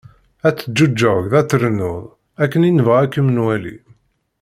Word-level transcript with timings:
Ad 0.47 0.55
teǧğuğegḍ 0.57 1.33
ad 1.39 1.47
trennuḍ, 1.49 2.03
akken 2.43 2.67
i 2.69 2.71
nebɣa 2.71 2.97
ad 3.03 3.11
kem-nwali." 3.13 3.75